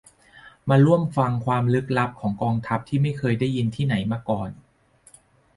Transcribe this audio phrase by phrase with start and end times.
[0.69, 4.49] มาร่วมฟังความลึกลับของกองทัพที่ไม่เคยได้ยินที่ไหนมาก่อน